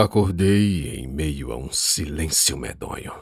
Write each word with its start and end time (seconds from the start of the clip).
Acordei 0.00 1.00
em 1.00 1.08
meio 1.08 1.50
a 1.50 1.56
um 1.56 1.72
silêncio 1.72 2.56
medonho. 2.56 3.12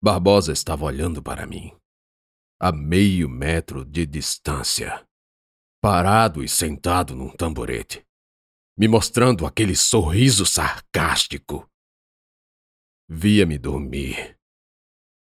Barbosa 0.00 0.52
estava 0.52 0.84
olhando 0.84 1.20
para 1.20 1.44
mim, 1.44 1.76
a 2.60 2.70
meio 2.70 3.28
metro 3.28 3.84
de 3.84 4.06
distância, 4.06 5.04
parado 5.82 6.44
e 6.44 6.48
sentado 6.48 7.16
num 7.16 7.30
tamborete, 7.30 8.06
me 8.78 8.86
mostrando 8.86 9.44
aquele 9.44 9.74
sorriso 9.74 10.46
sarcástico. 10.46 11.68
Via-me 13.08 13.58
dormir, 13.58 14.38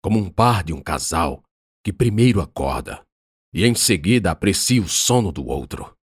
como 0.03 0.19
um 0.19 0.31
par 0.31 0.65
de 0.65 0.73
um 0.73 0.83
casal 0.83 1.45
que 1.85 1.93
primeiro 1.93 2.41
acorda 2.41 3.07
e 3.53 3.67
em 3.67 3.75
seguida 3.75 4.31
aprecia 4.31 4.81
o 4.81 4.89
sono 4.89 5.31
do 5.31 5.45
outro. 5.45 5.95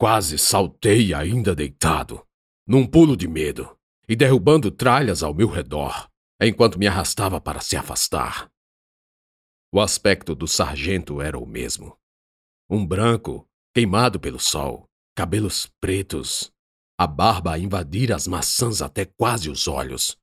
Quase 0.00 0.38
saltei 0.38 1.12
ainda 1.12 1.54
deitado 1.54 2.26
num 2.66 2.86
pulo 2.86 3.16
de 3.16 3.28
medo 3.28 3.78
e 4.08 4.16
derrubando 4.16 4.70
tralhas 4.70 5.22
ao 5.22 5.34
meu 5.34 5.48
redor, 5.48 6.10
enquanto 6.40 6.78
me 6.78 6.86
arrastava 6.86 7.40
para 7.40 7.60
se 7.60 7.76
afastar. 7.76 8.50
O 9.72 9.80
aspecto 9.80 10.34
do 10.34 10.46
sargento 10.46 11.20
era 11.20 11.38
o 11.38 11.46
mesmo. 11.46 11.98
Um 12.70 12.86
branco, 12.86 13.48
queimado 13.74 14.20
pelo 14.20 14.38
sol, 14.38 14.88
cabelos 15.14 15.66
pretos, 15.80 16.52
a 16.96 17.06
barba 17.06 17.54
a 17.54 17.58
invadir 17.58 18.12
as 18.12 18.26
maçãs 18.26 18.80
até 18.80 19.04
quase 19.04 19.50
os 19.50 19.66
olhos. 19.66 20.16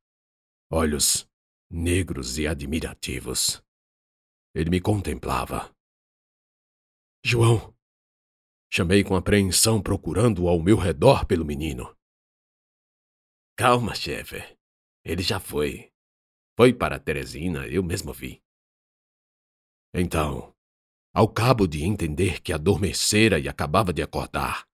Olhos 0.72 1.28
negros 1.70 2.38
e 2.38 2.48
admirativos. 2.48 3.64
Ele 4.54 4.70
me 4.70 4.82
contemplava. 4.82 5.74
João! 7.24 7.74
Chamei 8.74 9.04
com 9.04 9.16
apreensão, 9.16 9.82
procurando 9.82 10.48
ao 10.48 10.62
meu 10.62 10.78
redor 10.78 11.26
pelo 11.26 11.46
menino. 11.46 11.96
Calma, 13.62 13.94
chefe. 13.94 14.38
Ele 15.06 15.22
já 15.22 15.40
foi. 15.40 15.94
Foi 16.58 16.74
para 16.74 17.00
Teresina, 17.00 17.68
eu 17.68 17.84
mesmo 17.84 18.12
vi. 18.12 18.42
Então, 19.94 20.56
ao 21.14 21.32
cabo 21.32 21.68
de 21.68 21.84
entender 21.84 22.42
que 22.42 22.52
adormecera 22.52 23.38
e 23.40 23.48
acabava 23.48 23.94
de 23.94 24.02
acordar, 24.02 24.68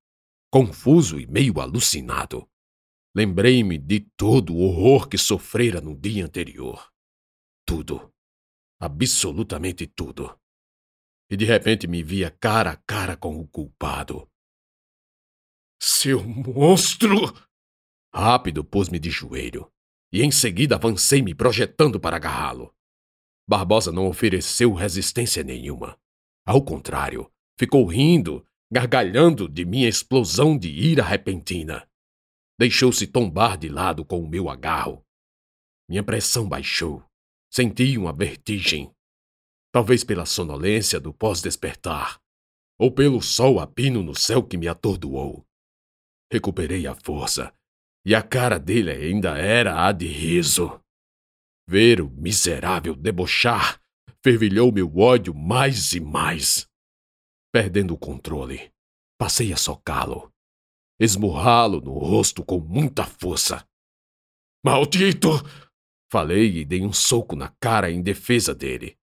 confuso 0.49 1.19
e 1.19 1.27
meio 1.27 1.59
alucinado, 1.59 2.49
lembrei-me 3.13 3.77
de 3.77 3.99
todo 4.15 4.55
o 4.55 4.61
horror 4.61 5.09
que 5.09 5.17
sofrera 5.17 5.81
no 5.81 5.93
dia 5.93 6.23
anterior. 6.23 6.89
Tudo. 7.65 8.09
Absolutamente 8.80 9.85
tudo. 9.85 10.39
E 11.30 11.35
de 11.35 11.43
repente 11.43 11.88
me 11.88 12.02
via 12.02 12.31
cara 12.31 12.71
a 12.71 12.77
cara 12.77 13.17
com 13.17 13.38
o 13.38 13.45
culpado. 13.49 14.31
Seu 15.77 16.23
monstro! 16.25 17.46
Rápido 18.13 18.63
pus-me 18.63 19.00
de 19.00 19.09
joelho 19.09 19.72
e 20.11 20.23
em 20.23 20.31
seguida 20.31 20.75
avancei 20.75 21.22
me 21.22 21.33
projetando 21.36 22.00
para 22.00 22.16
agarrá-lo. 22.16 22.73
Barbosa 23.47 23.91
não 23.91 24.08
ofereceu 24.08 24.73
resistência 24.73 25.44
nenhuma. 25.44 25.97
Ao 26.45 26.64
contrário, 26.64 27.31
ficou 27.58 27.86
rindo, 27.86 28.45
gargalhando 28.72 29.47
de 29.47 29.66
minha 29.66 29.88
explosão 29.88 30.58
de 30.58 30.69
ira 30.69 31.03
repentina. 31.03 31.88
Deixou-se 32.59 33.05
tombar 33.08 33.58
de 33.58 33.69
lado 33.69 34.03
com 34.03 34.19
o 34.19 34.27
meu 34.27 34.49
agarro. 34.49 35.05
Minha 35.88 36.03
pressão 36.03 36.47
baixou. 36.47 37.03
Senti 37.49 37.97
uma 37.97 38.11
vertigem. 38.11 38.92
Talvez 39.71 40.03
pela 40.03 40.25
sonolência 40.25 40.99
do 40.99 41.14
pós-despertar, 41.14 42.19
ou 42.80 42.92
pelo 42.92 43.21
sol 43.21 43.59
a 43.59 43.67
pino 43.67 44.02
no 44.02 44.16
céu 44.16 44.44
que 44.44 44.58
me 44.58 44.67
atordoou. 44.67 45.45
Recuperei 46.31 46.88
a 46.88 46.95
força 46.95 47.53
e 48.08 48.16
a 48.16 48.23
cara 48.23 48.58
dele 48.58 48.89
ainda 48.89 49.38
era 49.38 49.86
a 49.86 49.91
de 49.91 50.08
riso. 50.08 50.81
Ver 51.67 52.00
o 52.00 52.09
miserável 52.09 52.95
debochar 52.95 53.81
fervilhou 54.23 54.71
meu 54.71 54.98
ódio 54.98 55.36
mais 55.36 55.92
e 55.92 55.99
mais. 55.99 56.70
Perdendo 57.52 57.93
o 57.93 57.98
controle, 57.98 58.71
passei 59.20 59.52
a 59.52 59.58
socá-lo, 59.58 60.33
esmurrá-lo 60.98 61.81
no 61.81 61.99
rosto 61.99 62.45
com 62.45 62.61
muita 62.61 63.04
força. 63.04 63.67
Maldito! 64.64 65.27
Falei 66.10 66.60
e 66.60 66.64
dei 66.64 66.86
um 66.86 66.93
soco 66.93 67.36
na 67.36 67.49
cara 67.60 67.92
em 67.92 68.02
defesa 68.02 68.55
dele, 68.55 68.98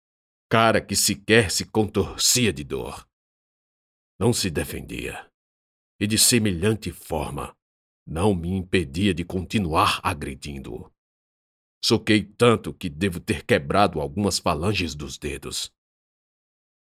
cara 0.50 0.80
que 0.80 0.96
sequer 0.96 1.50
se 1.50 1.66
contorcia 1.66 2.54
de 2.54 2.64
dor. 2.64 3.06
Não 4.18 4.32
se 4.32 4.48
defendia. 4.48 5.30
E 6.00 6.06
de 6.06 6.16
semelhante 6.16 6.90
forma, 6.90 7.54
não 8.06 8.34
me 8.34 8.48
impedia 8.50 9.14
de 9.14 9.24
continuar 9.24 10.00
agredindo-o. 10.02 10.92
Soquei 11.82 12.24
tanto 12.24 12.72
que 12.72 12.88
devo 12.88 13.20
ter 13.20 13.44
quebrado 13.44 14.00
algumas 14.00 14.38
falanges 14.38 14.94
dos 14.94 15.18
dedos. 15.18 15.72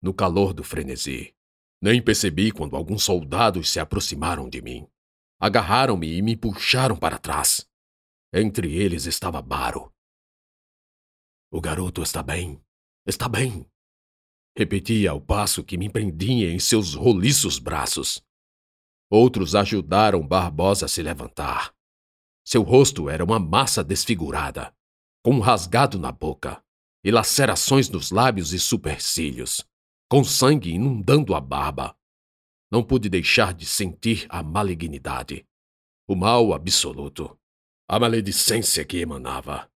No 0.01 0.13
calor 0.13 0.53
do 0.53 0.63
frenesi, 0.63 1.35
nem 1.81 2.03
percebi 2.03 2.51
quando 2.51 2.75
alguns 2.75 3.03
soldados 3.03 3.69
se 3.69 3.79
aproximaram 3.79 4.49
de 4.49 4.61
mim. 4.61 4.87
Agarraram-me 5.39 6.17
e 6.17 6.21
me 6.21 6.35
puxaram 6.35 6.97
para 6.97 7.17
trás. 7.17 7.67
Entre 8.33 8.75
eles 8.75 9.05
estava 9.05 9.41
Baro. 9.41 9.93
O 11.51 11.61
garoto 11.61 12.03
está 12.03 12.21
bem, 12.21 12.61
está 13.05 13.27
bem. 13.27 13.65
Repetia 14.55 15.11
ao 15.11 15.21
passo 15.21 15.63
que 15.63 15.77
me 15.77 15.89
prendia 15.89 16.51
em 16.51 16.59
seus 16.59 16.93
roliços 16.93 17.57
braços. 17.57 18.21
Outros 19.09 19.55
ajudaram 19.55 20.25
Barbosa 20.25 20.85
a 20.85 20.89
se 20.89 21.01
levantar. 21.01 21.73
Seu 22.45 22.61
rosto 22.61 23.09
era 23.09 23.23
uma 23.23 23.39
massa 23.39 23.83
desfigurada, 23.83 24.73
com 25.23 25.35
um 25.35 25.39
rasgado 25.39 25.97
na 25.97 26.11
boca 26.11 26.63
e 27.03 27.11
lacerações 27.11 27.89
nos 27.89 28.11
lábios 28.11 28.53
e 28.53 28.59
supercílios, 28.59 29.65
com 30.09 30.23
sangue 30.23 30.71
inundando 30.71 31.33
a 31.33 31.39
barba. 31.39 31.95
Não 32.71 32.83
pude 32.83 33.09
deixar 33.09 33.53
de 33.53 33.65
sentir 33.65 34.27
a 34.29 34.43
malignidade, 34.43 35.45
o 36.07 36.15
mal 36.15 36.53
absoluto, 36.53 37.37
a 37.87 37.99
maledicência 37.99 38.85
que 38.85 38.97
emanava 38.97 39.69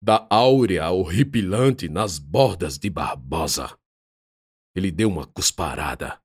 da 0.00 0.26
áurea 0.30 0.88
horripilante 0.90 1.88
nas 1.88 2.18
bordas 2.18 2.78
de 2.78 2.88
Barbosa. 2.90 3.76
Ele 4.74 4.90
deu 4.92 5.08
uma 5.08 5.26
cusparada 5.26 6.20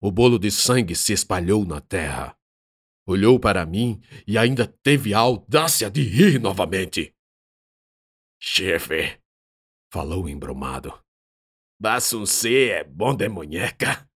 o 0.00 0.12
bolo 0.12 0.38
de 0.38 0.50
sangue 0.50 0.94
se 0.94 1.12
espalhou 1.12 1.64
na 1.64 1.80
terra. 1.80 2.38
Olhou 3.06 3.40
para 3.40 3.66
mim 3.66 4.00
e 4.26 4.36
ainda 4.36 4.66
teve 4.66 5.14
a 5.14 5.18
audácia 5.18 5.90
de 5.90 6.02
rir 6.02 6.38
novamente. 6.40 7.14
Chefe, 8.40 9.20
falou 9.92 10.28
embromado. 10.28 10.92
Bassuncê 11.80 12.70
é 12.70 12.84
bom 12.84 13.14
de 13.14 13.28
munheca. 13.28 14.08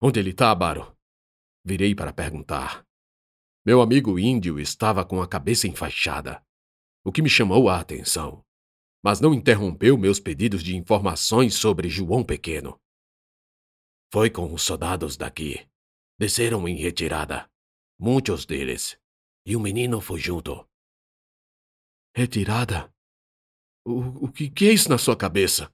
Onde 0.00 0.20
ele 0.20 0.30
está, 0.30 0.54
Baro? 0.54 0.96
Virei 1.64 1.94
para 1.94 2.12
perguntar. 2.12 2.86
Meu 3.66 3.82
amigo 3.82 4.18
índio 4.18 4.58
estava 4.58 5.04
com 5.04 5.20
a 5.20 5.28
cabeça 5.28 5.66
enfaixada, 5.66 6.42
o 7.04 7.12
que 7.12 7.20
me 7.20 7.28
chamou 7.28 7.68
a 7.68 7.80
atenção, 7.80 8.44
mas 9.02 9.20
não 9.20 9.34
interrompeu 9.34 9.98
meus 9.98 10.20
pedidos 10.20 10.62
de 10.62 10.76
informações 10.76 11.54
sobre 11.54 11.88
João 11.88 12.24
Pequeno. 12.24 12.80
Foi 14.10 14.30
com 14.30 14.52
os 14.54 14.62
soldados 14.62 15.16
daqui. 15.16 15.68
Desceram 16.18 16.66
em 16.66 16.76
retirada. 16.76 17.48
Muitos 17.98 18.46
deles. 18.46 18.98
E 19.44 19.54
o 19.54 19.60
menino 19.60 20.00
foi 20.00 20.18
junto. 20.18 20.66
Retirada? 22.14 22.92
O, 23.84 24.26
o 24.26 24.32
que, 24.32 24.50
que 24.50 24.68
é 24.68 24.72
isso 24.72 24.88
na 24.88 24.98
sua 24.98 25.16
cabeça? 25.16 25.72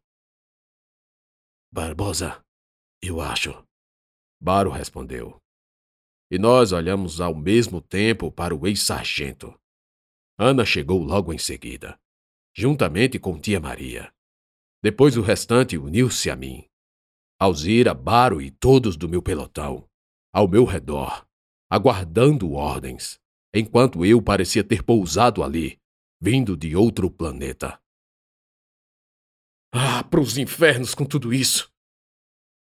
Barbosa, 1.73 2.45
eu 3.03 3.21
acho. 3.21 3.51
Baro 4.41 4.71
respondeu. 4.71 5.41
E 6.31 6.39
nós 6.39 6.73
olhamos 6.73 7.21
ao 7.21 7.35
mesmo 7.35 7.81
tempo 7.81 8.31
para 8.31 8.55
o 8.55 8.67
ex-sargento. 8.67 9.59
Ana 10.37 10.65
chegou 10.65 11.03
logo 11.03 11.33
em 11.33 11.39
seguida, 11.39 11.99
juntamente 12.53 13.19
com 13.19 13.41
tia 13.41 13.61
Maria. 13.61 14.13
Depois 14.83 15.17
o 15.17 15.23
restante 15.23 15.79
uniu-se 15.79 16.31
a 16.31 16.37
mim. 16.37 16.69
Alzira, 17.39 17.93
Baro 17.93 18.41
e 18.41 18.51
todos 18.51 18.97
do 18.97 19.09
meu 19.09 19.23
pelotão, 19.23 19.89
ao 20.33 20.49
meu 20.49 20.65
redor, 20.65 21.27
aguardando 21.71 22.53
ordens, 22.53 23.19
enquanto 23.55 24.05
eu 24.05 24.23
parecia 24.23 24.63
ter 24.63 24.83
pousado 24.83 25.43
ali, 25.43 25.79
vindo 26.21 26.57
de 26.57 26.77
outro 26.77 27.11
planeta. 27.11 27.81
Ah, 29.73 30.05
para 30.05 30.21
os 30.21 30.39
infernos 30.39 30.95
com 30.95 31.05
tudo 31.05 31.35
isso! 31.35 31.73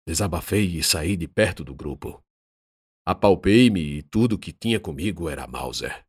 Desabafei 0.07 0.77
e 0.77 0.83
saí 0.83 1.15
de 1.15 1.27
perto 1.27 1.63
do 1.63 1.75
grupo. 1.75 2.23
Apalpei-me 3.05 3.79
e 3.81 4.03
tudo 4.03 4.39
que 4.39 4.51
tinha 4.51 4.79
comigo 4.79 5.29
era 5.29 5.47
Mauser. 5.47 6.05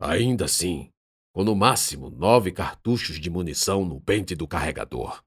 Ainda 0.00 0.44
assim, 0.44 0.90
com 1.34 1.42
no 1.42 1.56
máximo 1.56 2.10
nove 2.10 2.52
cartuchos 2.52 3.18
de 3.18 3.28
munição 3.30 3.84
no 3.84 4.00
pente 4.00 4.34
do 4.34 4.46
carregador. 4.46 5.22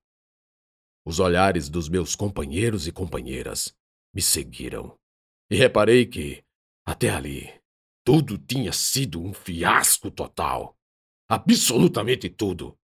Os 1.06 1.20
olhares 1.20 1.70
dos 1.70 1.88
meus 1.88 2.16
companheiros 2.16 2.88
e 2.88 2.92
companheiras 2.92 3.76
me 4.14 4.22
seguiram. 4.22 4.98
E 5.52 5.56
reparei 5.56 6.06
que, 6.08 6.44
até 6.86 7.10
ali, 7.10 7.54
tudo 8.04 8.38
tinha 8.38 8.74
sido 8.74 9.22
um 9.22 9.34
fiasco 9.34 10.10
total. 10.10 10.76
Absolutamente 11.30 12.30
tudo. 12.30 12.78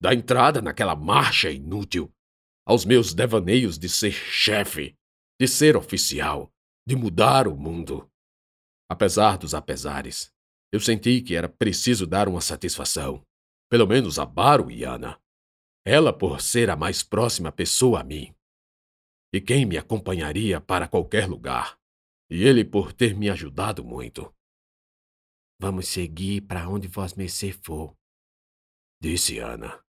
Da 0.00 0.14
entrada 0.14 0.62
naquela 0.62 0.94
marcha 0.94 1.50
inútil, 1.50 2.12
aos 2.66 2.84
meus 2.84 3.12
devaneios 3.12 3.78
de 3.78 3.88
ser 3.88 4.12
chefe, 4.12 4.96
de 5.40 5.48
ser 5.48 5.76
oficial, 5.76 6.52
de 6.86 6.94
mudar 6.94 7.48
o 7.48 7.56
mundo. 7.56 8.08
Apesar 8.88 9.36
dos 9.36 9.54
apesares, 9.54 10.30
eu 10.72 10.80
senti 10.80 11.20
que 11.22 11.34
era 11.34 11.48
preciso 11.48 12.06
dar 12.06 12.28
uma 12.28 12.40
satisfação, 12.40 13.24
pelo 13.70 13.86
menos 13.86 14.18
a 14.18 14.26
Baru 14.26 14.70
e 14.70 14.84
Ana. 14.84 15.18
Ela 15.84 16.16
por 16.16 16.40
ser 16.40 16.70
a 16.70 16.76
mais 16.76 17.02
próxima 17.02 17.52
pessoa 17.52 18.00
a 18.00 18.04
mim. 18.04 18.34
E 19.32 19.40
quem 19.40 19.66
me 19.66 19.76
acompanharia 19.76 20.60
para 20.60 20.88
qualquer 20.88 21.28
lugar. 21.28 21.78
E 22.30 22.42
ele 22.44 22.64
por 22.64 22.92
ter 22.92 23.14
me 23.14 23.28
ajudado 23.28 23.84
muito. 23.84 24.34
Vamos 25.60 25.88
seguir 25.88 26.40
para 26.42 26.68
onde 26.68 26.88
Vós 26.88 27.14
Mercê 27.14 27.52
for, 27.52 27.94
disse 29.00 29.38
Ana. 29.38 29.84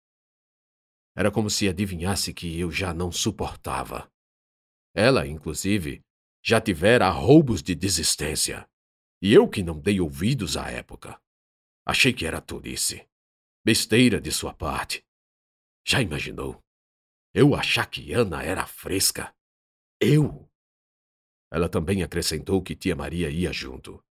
Era 1.15 1.31
como 1.31 1.49
se 1.49 1.69
adivinhasse 1.69 2.33
que 2.33 2.59
eu 2.59 2.71
já 2.71 2.93
não 2.93 3.11
suportava. 3.11 4.11
Ela, 4.95 5.27
inclusive, 5.27 6.01
já 6.43 6.59
tivera 6.59 7.09
roubos 7.09 7.61
de 7.61 7.75
desistência. 7.75 8.67
E 9.21 9.31
eu 9.33 9.47
que 9.47 9.61
não 9.63 9.79
dei 9.79 10.01
ouvidos 10.01 10.57
à 10.57 10.69
época. 10.69 11.21
Achei 11.85 12.11
que 12.11 12.25
era 12.25 12.41
tolice. 12.41 13.07
Besteira 13.63 14.19
de 14.19 14.31
sua 14.31 14.53
parte. 14.53 15.03
Já 15.85 16.01
imaginou? 16.01 16.61
Eu 17.33 17.55
achar 17.55 17.85
que 17.85 18.13
Ana 18.13 18.43
era 18.43 18.65
fresca. 18.65 19.33
Eu! 19.99 20.49
Ela 21.51 21.67
também 21.67 22.03
acrescentou 22.03 22.61
que 22.61 22.75
tia 22.75 22.95
Maria 22.95 23.29
ia 23.29 23.51
junto, 23.51 24.03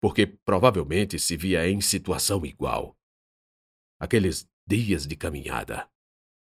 porque 0.00 0.26
provavelmente 0.26 1.18
se 1.18 1.36
via 1.36 1.68
em 1.68 1.80
situação 1.80 2.44
igual. 2.44 2.96
Aqueles 3.98 4.48
dias 4.66 5.06
de 5.06 5.16
caminhada 5.16 5.90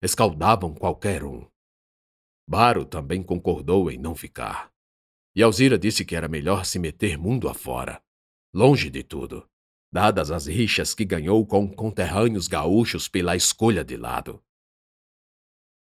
escaldavam 0.02 0.74
qualquer 0.76 1.24
um. 1.24 1.50
Baro 2.48 2.86
também 2.86 3.24
concordou 3.24 3.90
em 3.92 3.98
não 3.98 4.16
ficar. 4.16 4.72
E 5.36 5.44
Alzira 5.44 5.78
disse 5.78 6.06
que 6.06 6.16
era 6.16 6.28
melhor 6.28 6.66
se 6.66 6.80
meter 6.80 7.18
mundo 7.18 7.50
afora, 7.50 8.02
longe 8.54 8.90
de 8.90 9.04
tudo, 9.04 9.48
dadas 9.92 10.32
as 10.32 10.48
rixas 10.48 10.94
que 10.94 11.06
ganhou 11.06 11.46
com 11.46 11.68
conterrâneos 11.68 12.48
gaúchos 12.48 13.08
pela 13.08 13.36
escolha 13.36 13.84
de 13.84 13.98
lado. 13.98 14.44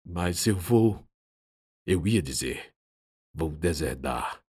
Mas 0.04 0.46
eu 0.46 0.56
vou. 0.56 1.06
Eu 1.87 2.06
ia 2.06 2.22
dizer. 2.22 2.75
Vou 3.34 3.50
deserdar. 3.50 4.43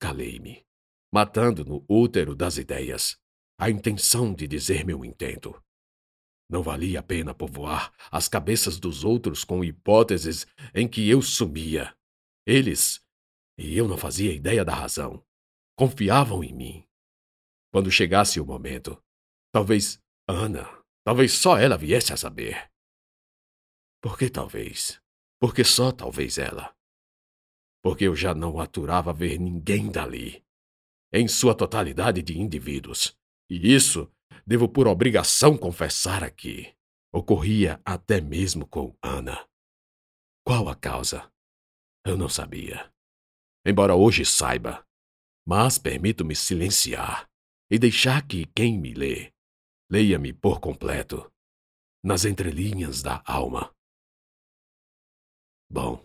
Calei-me, 0.00 0.66
matando 1.12 1.64
no 1.64 1.84
útero 1.88 2.34
das 2.34 2.56
ideias 2.56 3.20
a 3.58 3.68
intenção 3.68 4.32
de 4.32 4.48
dizer 4.48 4.86
meu 4.86 5.04
intento. 5.04 5.62
Não 6.48 6.62
valia 6.62 7.00
a 7.00 7.02
pena 7.02 7.34
povoar 7.34 7.92
as 8.10 8.26
cabeças 8.26 8.80
dos 8.80 9.04
outros 9.04 9.44
com 9.44 9.62
hipóteses 9.62 10.46
em 10.74 10.88
que 10.88 11.06
eu 11.08 11.20
sumia. 11.20 11.94
Eles, 12.46 13.04
e 13.58 13.76
eu 13.76 13.86
não 13.86 13.98
fazia 13.98 14.32
ideia 14.32 14.64
da 14.64 14.74
razão, 14.74 15.22
confiavam 15.76 16.42
em 16.42 16.54
mim. 16.54 16.88
Quando 17.70 17.90
chegasse 17.90 18.40
o 18.40 18.46
momento, 18.46 19.00
talvez 19.52 20.02
Ana, 20.26 20.66
talvez 21.04 21.32
só 21.32 21.58
ela 21.58 21.76
viesse 21.76 22.12
a 22.12 22.16
saber. 22.16 22.70
Por 24.02 24.18
que 24.18 24.30
talvez? 24.30 25.00
Porque 25.40 25.64
só 25.64 25.92
talvez 25.92 26.38
ela. 26.38 26.74
Porque 27.82 28.04
eu 28.04 28.14
já 28.14 28.34
não 28.34 28.60
aturava 28.60 29.12
ver 29.12 29.38
ninguém 29.38 29.90
dali, 29.90 30.44
em 31.12 31.26
sua 31.26 31.54
totalidade 31.54 32.22
de 32.22 32.38
indivíduos. 32.38 33.16
E 33.48 33.74
isso, 33.74 34.10
devo 34.46 34.68
por 34.68 34.86
obrigação 34.86 35.56
confessar 35.56 36.22
aqui, 36.22 36.74
ocorria 37.12 37.80
até 37.84 38.20
mesmo 38.20 38.66
com 38.66 38.96
Ana. 39.02 39.46
Qual 40.44 40.68
a 40.68 40.74
causa? 40.74 41.30
Eu 42.04 42.16
não 42.16 42.28
sabia. 42.28 42.92
Embora 43.64 43.94
hoje 43.94 44.24
saiba, 44.24 44.86
mas 45.46 45.78
permito-me 45.78 46.34
silenciar 46.34 47.28
e 47.70 47.78
deixar 47.78 48.26
que 48.26 48.46
quem 48.46 48.78
me 48.78 48.94
lê 48.94 49.32
leia-me 49.90 50.32
por 50.32 50.60
completo, 50.60 51.30
nas 52.02 52.24
entrelinhas 52.24 53.02
da 53.02 53.20
alma. 53.26 53.74
Bom, 55.70 56.04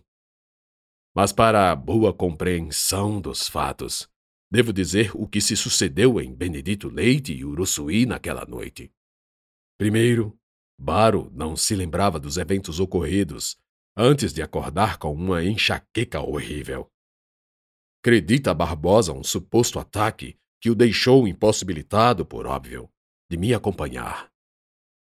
mas 1.16 1.32
para 1.32 1.72
a 1.72 1.76
boa 1.76 2.14
compreensão 2.14 3.22
dos 3.22 3.48
fatos, 3.48 4.08
devo 4.52 4.74
dizer 4.74 5.12
o 5.16 5.26
que 5.26 5.40
se 5.40 5.56
sucedeu 5.56 6.20
em 6.20 6.36
Benedito 6.36 6.90
Leite 6.90 7.34
e 7.34 7.46
Uruçuí 7.46 8.06
naquela 8.06 8.46
noite. 8.46 8.92
Primeiro, 9.80 10.38
Baro 10.78 11.32
não 11.34 11.56
se 11.56 11.74
lembrava 11.74 12.20
dos 12.20 12.36
eventos 12.36 12.82
ocorridos 12.82 13.58
antes 13.98 14.34
de 14.34 14.42
acordar 14.42 14.98
com 14.98 15.14
uma 15.14 15.42
enxaqueca 15.42 16.20
horrível. 16.20 16.92
Acredita 18.04 18.54
Barbosa 18.54 19.14
um 19.14 19.24
suposto 19.24 19.80
ataque 19.80 20.38
que 20.62 20.70
o 20.70 20.76
deixou 20.76 21.28
impossibilitado, 21.28 22.26
por 22.26 22.46
óbvio, 22.46 22.90
de 23.32 23.38
me 23.38 23.54
acompanhar. 23.54 24.30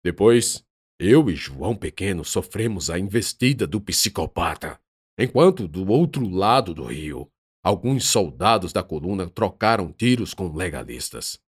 Depois, 0.01 0.65
eu 0.99 1.29
e 1.29 1.35
João 1.35 1.75
Pequeno 1.75 2.25
sofremos 2.25 2.89
a 2.89 2.99
investida 2.99 3.65
do 3.65 3.79
psicopata, 3.79 4.79
enquanto 5.17 5.67
do 5.67 5.89
outro 5.89 6.27
lado 6.27 6.73
do 6.73 6.83
rio, 6.83 7.31
alguns 7.63 8.05
soldados 8.05 8.73
da 8.73 8.83
coluna 8.83 9.29
trocaram 9.29 9.91
tiros 9.91 10.33
com 10.33 10.53
legalistas. 10.53 11.39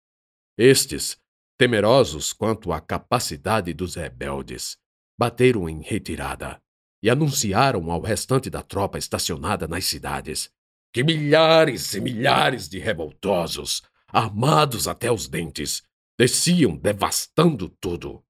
Estes, 0.58 1.20
temerosos 1.58 2.34
quanto 2.34 2.72
à 2.72 2.80
capacidade 2.80 3.74
dos 3.74 3.96
rebeldes, 3.96 4.78
bateram 5.20 5.68
em 5.68 5.82
retirada 5.82 6.62
e 7.04 7.10
anunciaram 7.10 7.92
ao 7.92 8.02
restante 8.02 8.50
da 8.50 8.62
tropa 8.62 8.98
estacionada 8.98 9.68
nas 9.68 9.86
cidades 9.86 10.50
que 10.94 11.04
milhares 11.04 11.94
e 11.94 12.02
milhares 12.02 12.68
de 12.68 12.78
revoltosos 12.78 13.82
armados 14.12 14.88
até 14.88 15.12
os 15.12 15.28
dentes, 15.28 15.84
desciam 16.20 16.76
devastando 16.76 17.70
tudo, 17.80 18.24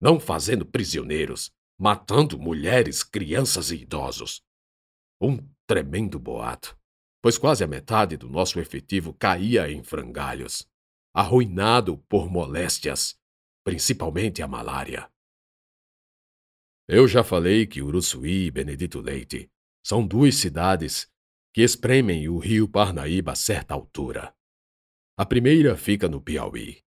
não 0.00 0.20
fazendo 0.20 0.64
prisioneiros, 0.64 1.50
matando 1.78 2.38
mulheres, 2.38 3.02
crianças 3.02 3.70
e 3.70 3.76
idosos. 3.76 4.42
Um 5.20 5.38
tremendo 5.66 6.18
boato, 6.18 6.78
pois 7.22 7.38
quase 7.38 7.64
a 7.64 7.66
metade 7.66 8.16
do 8.16 8.28
nosso 8.28 8.60
efetivo 8.60 9.12
caía 9.12 9.70
em 9.70 9.82
frangalhos, 9.82 10.68
arruinado 11.14 11.98
por 12.08 12.30
moléstias, 12.30 13.18
principalmente 13.64 14.42
a 14.42 14.48
malária. 14.48 15.10
Eu 16.88 17.08
já 17.08 17.24
falei 17.24 17.66
que 17.66 17.82
Uruçuí 17.82 18.46
e 18.46 18.50
Benedito 18.50 19.00
Leite 19.00 19.50
são 19.84 20.06
duas 20.06 20.36
cidades 20.36 21.10
que 21.52 21.62
espremem 21.62 22.28
o 22.28 22.38
rio 22.38 22.68
Parnaíba 22.68 23.32
a 23.32 23.34
certa 23.34 23.74
altura. 23.74 24.32
A 25.18 25.24
primeira 25.24 25.76
fica 25.76 26.08
no 26.08 26.20
Piauí, 26.20 26.82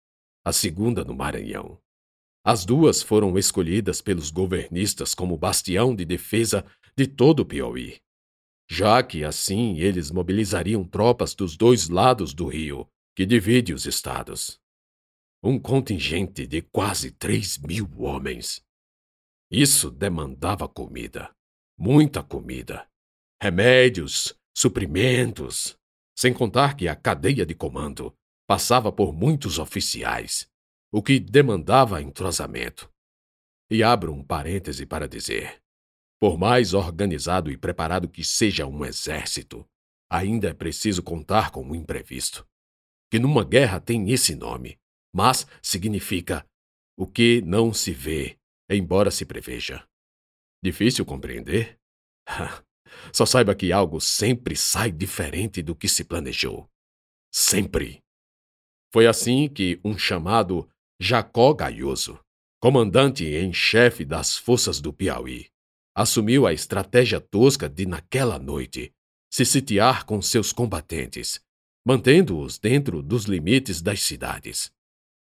a 0.44 0.52
segunda 0.52 1.04
no 1.04 1.14
Maranhão. 1.14 1.83
As 2.46 2.66
duas 2.66 3.02
foram 3.02 3.38
escolhidas 3.38 4.02
pelos 4.02 4.30
governistas 4.30 5.14
como 5.14 5.38
bastião 5.38 5.96
de 5.96 6.04
defesa 6.04 6.62
de 6.94 7.06
todo 7.06 7.40
o 7.40 7.46
Piauí, 7.46 8.02
já 8.70 9.02
que 9.02 9.24
assim 9.24 9.78
eles 9.78 10.10
mobilizariam 10.10 10.84
tropas 10.84 11.34
dos 11.34 11.56
dois 11.56 11.88
lados 11.88 12.34
do 12.34 12.46
rio, 12.46 12.86
que 13.16 13.24
divide 13.24 13.72
os 13.72 13.86
estados. 13.86 14.60
Um 15.42 15.58
contingente 15.58 16.46
de 16.46 16.60
quase 16.60 17.10
três 17.12 17.56
mil 17.56 17.88
homens. 17.96 18.62
Isso 19.50 19.90
demandava 19.90 20.68
comida, 20.68 21.34
muita 21.78 22.22
comida, 22.22 22.86
remédios, 23.42 24.34
suprimentos, 24.54 25.78
sem 26.14 26.34
contar 26.34 26.76
que 26.76 26.88
a 26.88 26.94
cadeia 26.94 27.46
de 27.46 27.54
comando 27.54 28.14
passava 28.46 28.92
por 28.92 29.14
muitos 29.14 29.58
oficiais, 29.58 30.46
o 30.94 31.02
que 31.02 31.18
demandava 31.18 32.00
entrosamento. 32.00 32.88
E 33.68 33.82
abro 33.82 34.14
um 34.14 34.22
parêntese 34.22 34.86
para 34.86 35.08
dizer: 35.08 35.60
por 36.20 36.38
mais 36.38 36.72
organizado 36.72 37.50
e 37.50 37.56
preparado 37.56 38.08
que 38.08 38.22
seja 38.22 38.64
um 38.64 38.84
exército, 38.84 39.68
ainda 40.08 40.50
é 40.50 40.54
preciso 40.54 41.02
contar 41.02 41.50
com 41.50 41.68
o 41.68 41.74
imprevisto. 41.74 42.46
Que 43.10 43.18
numa 43.18 43.44
guerra 43.44 43.80
tem 43.80 44.12
esse 44.12 44.36
nome, 44.36 44.78
mas 45.12 45.48
significa 45.60 46.46
o 46.96 47.08
que 47.08 47.42
não 47.42 47.74
se 47.74 47.90
vê, 47.90 48.38
embora 48.70 49.10
se 49.10 49.26
preveja. 49.26 49.84
Difícil 50.62 51.04
compreender? 51.04 51.76
Só 53.12 53.26
saiba 53.26 53.52
que 53.52 53.72
algo 53.72 54.00
sempre 54.00 54.54
sai 54.54 54.92
diferente 54.92 55.60
do 55.60 55.74
que 55.74 55.88
se 55.88 56.04
planejou. 56.04 56.70
Sempre. 57.32 58.00
Foi 58.92 59.08
assim 59.08 59.48
que 59.48 59.80
um 59.84 59.98
chamado 59.98 60.70
Jacó 61.00 61.52
Gaioso, 61.54 62.18
comandante 62.60 63.24
em 63.24 63.52
chefe 63.52 64.04
das 64.04 64.36
forças 64.36 64.80
do 64.80 64.92
Piauí, 64.92 65.48
assumiu 65.94 66.46
a 66.46 66.52
estratégia 66.52 67.20
tosca 67.20 67.68
de, 67.68 67.86
naquela 67.86 68.38
noite, 68.38 68.92
se 69.32 69.44
sitiar 69.44 70.04
com 70.04 70.22
seus 70.22 70.52
combatentes 70.52 71.44
mantendo-os 71.84 72.58
dentro 72.58 73.02
dos 73.02 73.24
limites 73.24 73.82
das 73.82 74.02
cidades. 74.02 74.72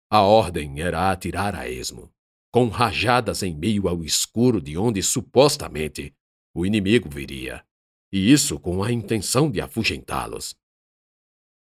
A 0.10 0.22
ordem 0.22 0.80
era 0.82 1.12
atirar 1.12 1.54
a 1.54 1.68
esmo, 1.68 2.10
com 2.52 2.70
rajadas 2.70 3.44
em 3.44 3.54
meio 3.54 3.90
ao 3.90 4.04
escuro 4.04 4.62
de 4.62 4.78
onde 4.78 5.04
supostamente 5.04 6.16
o 6.56 6.66
inimigo 6.66 7.10
viria, 7.10 7.66
e 8.12 8.32
isso 8.32 8.58
com 8.58 8.82
a 8.82 8.92
intenção 8.92 9.52
de 9.52 9.60
afugentá-los. 9.60 10.56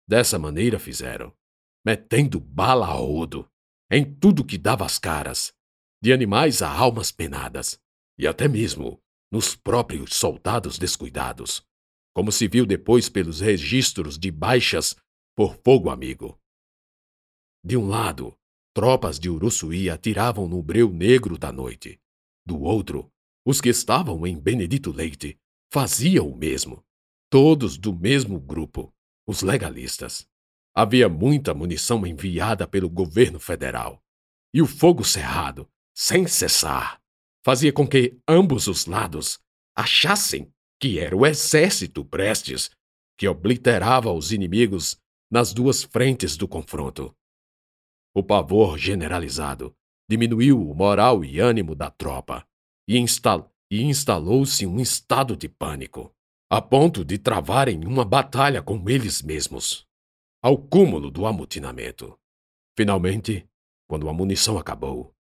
Dessa 0.09 0.39
maneira 0.39 0.79
fizeram, 0.79 1.35
metendo 1.85 2.39
bala 2.39 2.87
a 2.87 2.93
rodo, 2.93 3.51
em 3.91 4.05
tudo 4.05 4.45
que 4.45 4.59
dava 4.59 4.85
as 4.85 4.99
caras, 4.99 5.55
de 6.03 6.13
animais 6.13 6.63
a 6.63 6.71
almas 6.71 7.11
penadas, 7.13 7.81
e 8.19 8.27
até 8.27 8.49
mesmo 8.49 9.01
nos 9.31 9.55
próprios 9.55 10.15
soldados 10.15 10.79
descuidados, 10.79 11.65
como 12.15 12.33
se 12.33 12.49
viu 12.49 12.65
depois 12.65 13.09
pelos 13.09 13.41
registros 13.41 14.19
de 14.19 14.31
baixas 14.31 14.95
por 15.37 15.57
fogo 15.65 15.91
amigo. 15.91 16.41
De 17.65 17.77
um 17.77 17.87
lado, 17.87 18.37
tropas 18.75 19.19
de 19.19 19.29
Uruçuí 19.29 19.91
atiravam 19.91 20.49
no 20.49 20.63
breu 20.63 20.91
negro 20.93 21.37
da 21.37 21.53
noite. 21.53 22.01
Do 22.47 22.61
outro, 22.63 23.13
os 23.45 23.61
que 23.61 23.69
estavam 23.69 24.27
em 24.27 24.39
Benedito 24.39 24.93
Leite 24.93 25.39
faziam 25.73 26.29
o 26.29 26.37
mesmo. 26.37 26.85
Todos 27.29 27.77
do 27.77 27.93
mesmo 27.93 28.39
grupo, 28.39 28.95
os 29.27 29.43
legalistas. 29.43 30.29
Havia 30.79 31.09
muita 31.09 31.55
munição 31.55 32.07
enviada 32.07 32.69
pelo 32.69 32.91
governo 32.91 33.41
federal. 33.41 34.03
E 34.53 34.61
o 34.61 34.67
fogo 34.67 35.03
cerrado, 35.03 35.67
sem 35.95 36.27
cessar, 36.27 37.01
fazia 37.43 37.73
com 37.73 37.89
que 37.89 38.19
ambos 38.29 38.67
os 38.67 38.85
lados 38.85 39.39
achassem 39.75 40.53
que 40.79 40.99
era 40.99 41.17
o 41.17 41.25
exército 41.25 42.05
Prestes 42.05 42.71
que 43.17 43.27
obliterava 43.27 44.13
os 44.13 44.33
inimigos 44.33 45.01
nas 45.31 45.55
duas 45.55 45.83
frentes 45.83 46.37
do 46.37 46.47
confronto. 46.47 47.17
O 48.15 48.23
pavor 48.23 48.77
generalizado 48.77 49.75
diminuiu 50.09 50.61
o 50.61 50.75
moral 50.75 51.25
e 51.25 51.41
ânimo 51.41 51.75
da 51.75 51.91
tropa 51.91 52.47
e, 52.87 53.03
e 53.71 53.83
instalou-se 53.83 54.67
um 54.67 54.79
estado 54.79 55.35
de 55.35 55.49
pânico, 55.49 56.13
a 56.51 56.61
ponto 56.61 57.03
de 57.03 57.17
travarem 57.17 57.87
uma 57.87 58.05
batalha 58.05 58.63
com 58.63 58.87
eles 58.89 59.23
mesmos, 59.23 59.86
ao 60.47 60.57
cúmulo 60.57 61.11
do 61.11 61.27
amotinamento. 61.27 62.17
Finalmente, 62.79 63.51
quando 63.89 64.09
a 64.09 64.13
munição 64.13 64.57
acabou, 64.57 65.13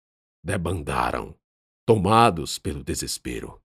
debandaram, 0.44 1.36
tomados 1.84 2.60
pelo 2.60 2.84
desespero. 2.84 3.60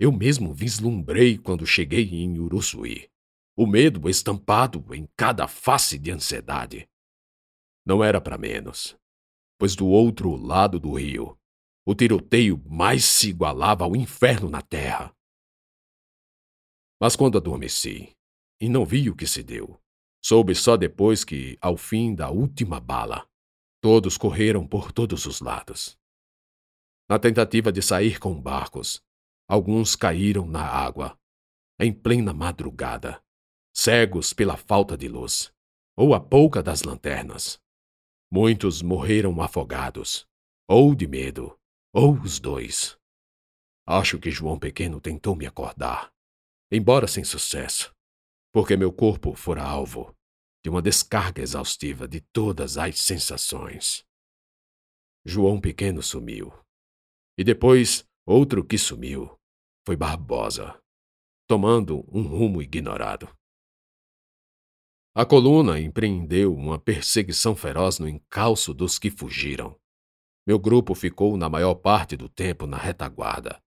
Eu 0.00 0.10
mesmo 0.10 0.54
vislumbrei 0.54 1.36
quando 1.36 1.66
cheguei 1.66 2.14
em 2.14 2.38
Uruçuí 2.38 3.10
o 3.54 3.66
medo 3.66 4.08
estampado 4.08 4.82
em 4.94 5.06
cada 5.14 5.46
face 5.46 5.98
de 5.98 6.10
ansiedade. 6.10 6.88
Não 7.84 8.02
era 8.02 8.18
para 8.18 8.38
menos, 8.38 8.96
pois 9.58 9.76
do 9.76 9.86
outro 9.86 10.34
lado 10.36 10.80
do 10.80 10.94
rio, 10.94 11.38
o 11.84 11.94
tiroteio 11.94 12.56
mais 12.66 13.04
se 13.04 13.28
igualava 13.28 13.84
ao 13.84 13.94
inferno 13.94 14.48
na 14.48 14.62
terra. 14.62 15.14
Mas 16.98 17.14
quando 17.14 17.36
adormeci 17.36 18.16
e 18.58 18.70
não 18.70 18.86
vi 18.86 19.10
o 19.10 19.14
que 19.14 19.26
se 19.26 19.42
deu, 19.42 19.81
soube 20.24 20.54
só 20.54 20.76
depois 20.76 21.24
que, 21.24 21.58
ao 21.60 21.76
fim 21.76 22.14
da 22.14 22.30
última 22.30 22.78
bala, 22.78 23.28
todos 23.80 24.16
correram 24.16 24.66
por 24.66 24.92
todos 24.92 25.26
os 25.26 25.40
lados. 25.40 25.98
Na 27.08 27.18
tentativa 27.18 27.72
de 27.72 27.82
sair 27.82 28.18
com 28.20 28.40
barcos, 28.40 29.02
alguns 29.48 29.96
caíram 29.96 30.46
na 30.46 30.64
água, 30.64 31.18
em 31.78 31.92
plena 31.92 32.32
madrugada, 32.32 33.22
cegos 33.74 34.32
pela 34.32 34.56
falta 34.56 34.96
de 34.96 35.08
luz, 35.08 35.52
ou 35.96 36.14
a 36.14 36.20
pouca 36.20 36.62
das 36.62 36.82
lanternas. 36.82 37.60
Muitos 38.30 38.80
morreram 38.80 39.42
afogados, 39.42 40.26
ou 40.68 40.94
de 40.94 41.06
medo, 41.06 41.58
ou 41.92 42.14
os 42.14 42.38
dois. 42.38 42.96
Acho 43.86 44.18
que 44.18 44.30
João 44.30 44.58
Pequeno 44.58 45.00
tentou 45.00 45.34
me 45.34 45.44
acordar, 45.44 46.12
embora 46.70 47.08
sem 47.08 47.24
sucesso, 47.24 47.92
porque 48.52 48.76
meu 48.76 48.92
corpo 48.92 49.34
fora 49.34 49.62
alvo 49.62 50.14
de 50.62 50.70
uma 50.70 50.80
descarga 50.80 51.42
exaustiva 51.42 52.06
de 52.06 52.20
todas 52.20 52.78
as 52.78 53.00
sensações. 53.00 54.04
João 55.24 55.60
Pequeno 55.60 56.02
sumiu. 56.02 56.52
E 57.36 57.42
depois 57.42 58.04
outro 58.24 58.64
que 58.64 58.78
sumiu 58.78 59.36
foi 59.84 59.96
Barbosa, 59.96 60.78
tomando 61.48 62.04
um 62.12 62.22
rumo 62.22 62.62
ignorado. 62.62 63.28
A 65.14 65.26
coluna 65.26 65.80
empreendeu 65.80 66.54
uma 66.54 66.78
perseguição 66.78 67.54
feroz 67.56 67.98
no 67.98 68.08
encalço 68.08 68.72
dos 68.72 68.98
que 68.98 69.10
fugiram. 69.10 69.78
Meu 70.46 70.58
grupo 70.58 70.94
ficou 70.94 71.36
na 71.36 71.48
maior 71.48 71.74
parte 71.74 72.16
do 72.16 72.28
tempo 72.28 72.66
na 72.66 72.76
retaguarda. 72.76 73.62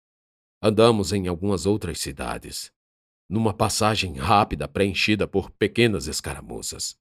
Andamos 0.62 1.12
em 1.14 1.28
algumas 1.28 1.66
outras 1.66 2.00
cidades, 2.00 2.72
numa 3.30 3.54
passagem 3.54 4.14
rápida 4.14 4.68
preenchida 4.68 5.28
por 5.28 5.50
pequenas 5.52 6.08
escaramuças. 6.08 6.98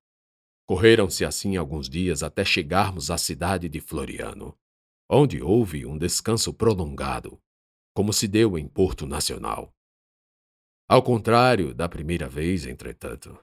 Correram-se 0.67 1.25
assim 1.25 1.57
alguns 1.57 1.89
dias 1.89 2.23
até 2.23 2.45
chegarmos 2.45 3.11
à 3.11 3.19
cidade 3.19 3.69
de 3.69 3.81
Floriano, 3.81 4.57
onde 5.09 5.43
houve 5.43 5.85
um 5.85 5.99
descanso 5.99 6.53
prolongado, 6.55 7.41
como 7.95 8.13
se 8.13 8.27
deu 8.27 8.59
em 8.59 8.67
Porto 8.67 9.07
Nacional. 9.07 9.75
Ao 10.89 11.03
contrário 11.03 11.75
da 11.75 11.89
primeira 11.89 12.29
vez, 12.29 12.67
entretanto, 12.67 13.39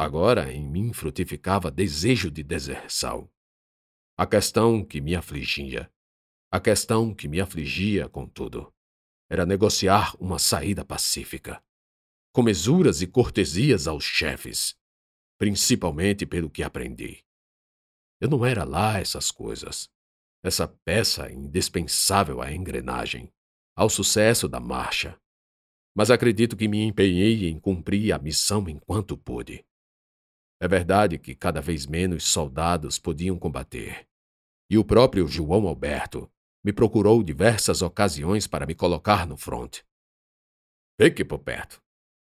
Agora 0.00 0.50
em 0.50 0.66
mim 0.66 0.94
frutificava 0.94 1.70
desejo 1.70 2.30
de 2.30 2.42
deserção. 2.42 3.30
A 4.16 4.26
questão 4.26 4.82
que 4.82 4.98
me 4.98 5.14
afligia, 5.14 5.92
a 6.50 6.58
questão 6.58 7.14
que 7.14 7.28
me 7.28 7.38
afligia, 7.38 8.08
contudo, 8.08 8.72
era 9.28 9.44
negociar 9.44 10.16
uma 10.18 10.38
saída 10.38 10.86
pacífica, 10.86 11.62
com 12.32 12.42
mesuras 12.42 13.02
e 13.02 13.06
cortesias 13.06 13.86
aos 13.86 14.04
chefes, 14.04 14.76
principalmente 15.38 16.24
pelo 16.24 16.50
que 16.50 16.62
aprendi. 16.62 17.24
Eu 18.20 18.28
não 18.28 18.44
era 18.44 18.64
lá 18.64 18.98
essas 18.98 19.30
coisas, 19.30 19.90
essa 20.42 20.68
peça 20.84 21.30
indispensável 21.32 22.40
à 22.40 22.52
engrenagem, 22.52 23.32
ao 23.74 23.88
sucesso 23.88 24.48
da 24.48 24.60
marcha. 24.60 25.18
Mas 25.96 26.10
acredito 26.10 26.56
que 26.56 26.68
me 26.68 26.82
empenhei 26.82 27.48
em 27.48 27.58
cumprir 27.58 28.12
a 28.12 28.18
missão 28.18 28.68
enquanto 28.68 29.16
pude. 29.16 29.64
É 30.60 30.68
verdade 30.68 31.18
que 31.18 31.34
cada 31.34 31.60
vez 31.60 31.86
menos 31.86 32.24
soldados 32.24 32.98
podiam 32.98 33.38
combater. 33.38 34.06
E 34.68 34.78
o 34.78 34.84
próprio 34.84 35.26
João 35.26 35.66
Alberto 35.66 36.30
me 36.62 36.72
procurou 36.72 37.22
diversas 37.22 37.80
ocasiões 37.82 38.46
para 38.46 38.66
me 38.66 38.74
colocar 38.74 39.26
no 39.26 39.36
fronte. 39.36 39.84
Fique 41.00 41.24
por 41.24 41.38
perto. 41.38 41.82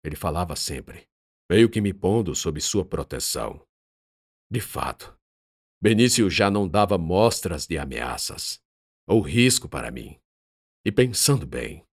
Ele 0.07 0.15
falava 0.15 0.55
sempre, 0.55 1.05
meio 1.51 1.69
que 1.69 1.81
me 1.81 1.93
pondo 1.93 2.33
sob 2.33 2.61
sua 2.61 2.85
proteção. 2.85 3.61
De 4.49 4.61
fato, 4.61 5.13
Benício 5.81 6.29
já 6.29 6.49
não 6.49 6.65
dava 6.65 6.97
mostras 6.97 7.67
de 7.67 7.77
ameaças 7.77 8.59
ou 9.05 9.19
risco 9.19 9.67
para 9.67 9.91
mim. 9.91 10.17
E 10.85 10.91
pensando 10.93 11.45
bem, 11.45 11.85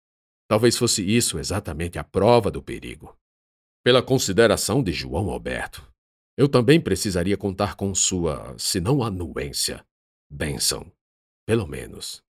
talvez 0.48 0.77
fosse 0.77 1.03
isso 1.03 1.39
exatamente 1.39 1.98
a 1.98 2.03
prova 2.03 2.51
do 2.51 2.62
perigo. 2.62 3.17
Pela 3.84 4.03
consideração 4.03 4.84
de 4.84 4.93
João 4.93 5.32
Alberto, 5.32 5.91
eu 6.38 6.48
também 6.48 6.79
precisaria 6.79 7.36
contar 7.36 7.75
com 7.75 7.96
sua, 7.96 8.55
se 8.60 8.79
não 8.79 9.01
anuência, 9.03 9.84
bênção, 10.32 10.91
pelo 11.48 11.67
menos. 11.67 12.24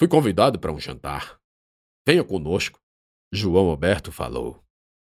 Fui 0.00 0.08
convidado 0.08 0.58
para 0.58 0.72
um 0.72 0.80
jantar. 0.80 1.38
Venha 2.06 2.24
conosco, 2.24 2.80
João 3.34 3.68
Alberto 3.68 4.12
falou, 4.12 4.64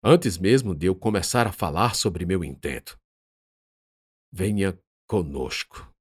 antes 0.03 0.37
mesmo 0.37 0.75
de 0.75 0.85
eu 0.85 0.95
começar 0.95 1.47
a 1.47 1.51
falar 1.51 1.95
sobre 1.95 2.25
meu 2.25 2.43
intento. 2.43 2.99
Venha 4.31 4.79
conosco. 5.07 5.93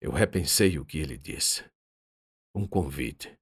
Eu 0.00 0.10
repensei 0.10 0.78
o 0.78 0.84
que 0.84 0.98
ele 0.98 1.16
disse. 1.16 1.64
Um 2.54 2.66
convite. 2.66 3.38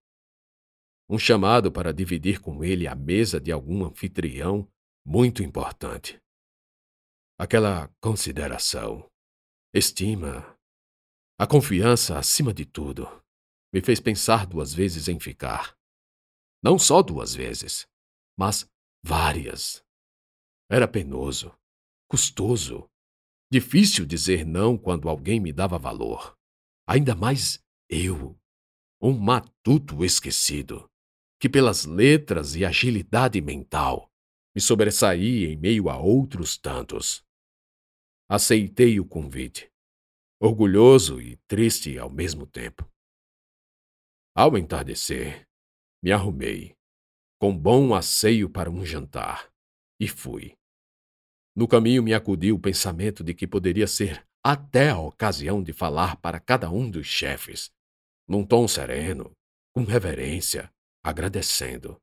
Um 1.09 1.19
chamado 1.19 1.73
para 1.73 1.93
dividir 1.93 2.41
com 2.41 2.63
ele 2.63 2.87
a 2.87 2.95
mesa 2.95 3.41
de 3.41 3.51
algum 3.51 3.85
anfitrião 3.85 4.71
muito 5.05 5.43
importante 5.43 6.23
aquela 7.39 7.89
consideração, 8.01 9.11
estima, 9.75 10.57
a 11.39 11.47
confiança 11.47 12.19
acima 12.19 12.55
de 12.55 12.65
tudo, 12.65 13.07
me 13.73 13.81
fez 13.81 14.01
pensar 14.01 14.47
duas 14.47 14.73
vezes 14.73 15.09
em 15.09 15.19
ficar. 15.19 15.77
Não 16.63 16.79
só 16.79 17.03
duas 17.03 17.35
vezes, 17.35 17.87
mas 18.37 18.69
várias. 19.03 19.85
Era 20.71 20.89
penoso, 20.89 21.57
custoso, 22.09 22.89
difícil 23.51 24.07
dizer 24.07 24.45
não 24.45 24.77
quando 24.77 25.09
alguém 25.09 25.39
me 25.41 25.53
dava 25.53 25.79
valor. 25.79 26.37
Ainda 26.87 27.15
mais 27.15 27.63
eu, 27.89 28.39
um 29.01 29.13
matuto 29.17 30.05
esquecido, 30.05 30.91
que 31.39 31.49
pelas 31.49 31.85
letras 31.85 32.55
e 32.55 32.65
agilidade 32.65 33.41
mental 33.41 34.11
Me 34.57 34.61
sobressaí 34.61 35.47
em 35.47 35.57
meio 35.57 35.91
a 35.91 35.99
outros 35.99 36.57
tantos. 36.57 37.27
Aceitei 38.31 39.01
o 39.01 39.05
convite, 39.05 39.69
orgulhoso 40.41 41.21
e 41.21 41.37
triste 41.49 41.99
ao 41.99 42.09
mesmo 42.09 42.47
tempo. 42.47 42.89
Ao 44.33 44.57
entardecer, 44.57 45.45
me 46.01 46.13
arrumei, 46.13 46.77
com 47.39 47.57
bom 47.57 47.95
asseio 47.95 48.49
para 48.49 48.71
um 48.71 48.85
jantar, 48.85 49.51
e 50.01 50.09
fui. 50.09 50.57
No 51.55 51.69
caminho 51.69 52.03
me 52.03 52.15
acudiu 52.15 52.57
o 52.57 52.61
pensamento 52.61 53.23
de 53.23 53.35
que 53.35 53.47
poderia 53.47 53.87
ser 53.87 54.27
até 54.43 54.91
a 54.91 54.99
ocasião 54.99 55.63
de 55.63 55.73
falar 55.73 56.17
para 56.17 56.41
cada 56.41 56.71
um 56.71 56.91
dos 56.91 57.07
chefes, 57.07 57.71
num 58.29 58.45
tom 58.45 58.67
sereno, 58.67 59.33
com 59.73 59.85
reverência, 59.85 60.71
agradecendo. 61.03 62.01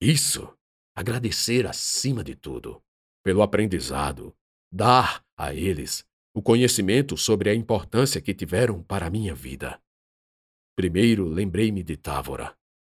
Isso, 0.00 0.52
agradecer 0.94 1.66
acima 1.66 2.22
de 2.22 2.34
tudo, 2.34 2.82
pelo 3.24 3.42
aprendizado, 3.42 4.34
dar 4.72 5.24
a 5.36 5.54
eles 5.54 6.04
o 6.36 6.42
conhecimento 6.42 7.16
sobre 7.16 7.48
a 7.48 7.54
importância 7.54 8.20
que 8.20 8.34
tiveram 8.34 8.82
para 8.82 9.06
a 9.06 9.10
minha 9.10 9.34
vida. 9.34 9.80
Primeiro 10.76 11.28
lembrei-me 11.28 11.82
de 11.82 11.96
Távora 11.96 12.56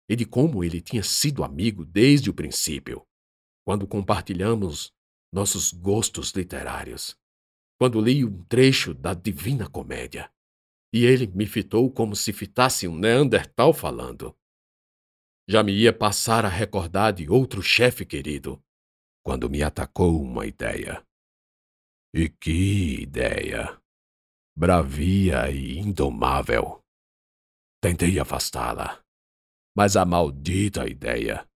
e 0.09 0.15
de 0.15 0.25
como 0.25 0.63
ele 0.63 0.81
tinha 0.81 1.03
sido 1.03 1.43
amigo 1.43 1.83
desde 1.83 2.29
o 2.29 2.33
princípio, 2.33 3.05
quando 3.65 3.87
compartilhamos 3.87 4.93
nossos 5.31 5.71
gostos 5.71 6.31
literários. 6.31 7.17
Quando 7.79 8.01
li 8.01 8.25
um 8.25 8.43
trecho 8.45 8.93
da 8.93 9.13
Divina 9.13 9.69
Comédia, 9.69 10.31
e 10.93 11.05
ele 11.05 11.27
me 11.27 11.45
fitou 11.45 11.91
como 11.91 12.15
se 12.15 12.31
fitasse 12.33 12.87
um 12.87 12.97
Neandertal 12.97 13.73
falando. 13.73 14.35
Já 15.47 15.63
me 15.63 15.73
ia 15.73 15.93
passar 15.93 16.45
a 16.45 16.49
recordar 16.49 17.13
de 17.13 17.29
outro 17.29 17.61
chefe 17.61 18.05
querido, 18.05 18.61
quando 19.23 19.49
me 19.49 19.61
atacou 19.61 20.21
uma 20.21 20.45
ideia. 20.47 21.05
E 22.13 22.29
que 22.29 23.01
ideia! 23.01 23.79
Bravia 24.57 25.51
e 25.51 25.77
indomável. 25.77 26.83
Tentei 27.79 28.17
afastá-la, 28.17 29.05
mas 29.77 29.95
a 29.95 30.03
maldita 30.03 30.89
ideia 30.89 31.47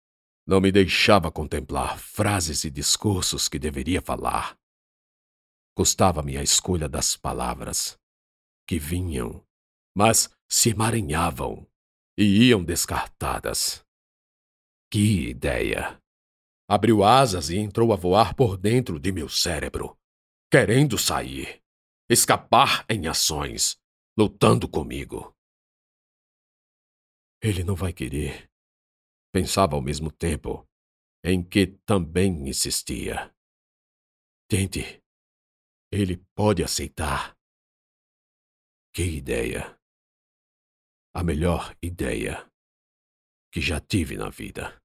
não 0.45 0.61
me 0.61 0.71
deixava 0.71 1.31
contemplar 1.31 1.97
frases 1.97 2.63
e 2.63 2.69
discursos 2.69 3.49
que 3.49 3.57
deveria 3.57 3.99
falar. 3.99 4.55
Custava-me 5.75 6.37
a 6.37 6.43
escolha 6.43 6.87
das 6.87 7.17
palavras, 7.17 7.97
que 8.67 8.77
vinham, 8.77 9.43
mas 9.97 10.29
se 10.47 10.69
emaranhavam 10.69 11.67
e 12.15 12.49
iam 12.49 12.63
descartadas. 12.63 13.83
Que 14.91 15.29
ideia! 15.29 15.99
Abriu 16.69 17.03
asas 17.03 17.49
e 17.49 17.57
entrou 17.57 17.91
a 17.91 17.95
voar 17.95 18.35
por 18.35 18.55
dentro 18.55 18.99
de 18.99 19.11
meu 19.11 19.29
cérebro, 19.29 19.97
querendo 20.51 20.95
sair, 20.95 21.59
escapar 22.07 22.85
em 22.87 23.07
ações, 23.07 23.79
lutando 24.15 24.67
comigo. 24.67 25.35
Ele 27.43 27.63
não 27.63 27.75
vai 27.75 27.91
querer, 27.91 28.51
pensava 29.31 29.75
ao 29.75 29.81
mesmo 29.81 30.11
tempo, 30.11 30.67
em 31.23 31.43
que 31.43 31.67
também 31.85 32.47
insistia. 32.47 33.33
Tente. 34.47 35.01
Ele 35.91 36.17
pode 36.35 36.63
aceitar. 36.63 37.37
Que 38.93 39.03
ideia! 39.03 39.77
A 41.13 41.23
melhor 41.23 41.75
ideia 41.81 42.49
que 43.51 43.59
já 43.59 43.79
tive 43.79 44.17
na 44.17 44.29
vida. 44.29 44.80